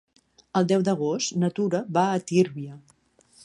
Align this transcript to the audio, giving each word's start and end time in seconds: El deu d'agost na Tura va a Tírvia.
El 0.61 0.65
deu 0.71 0.85
d'agost 0.87 1.37
na 1.43 1.51
Tura 1.59 1.85
va 1.99 2.09
a 2.17 2.25
Tírvia. 2.33 2.83